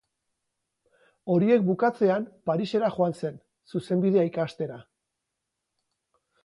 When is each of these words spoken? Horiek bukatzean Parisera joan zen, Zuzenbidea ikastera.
Horiek 1.33 1.67
bukatzean 1.67 2.25
Parisera 2.51 2.91
joan 2.97 3.15
zen, 3.23 3.39
Zuzenbidea 3.75 4.27
ikastera. 4.33 4.85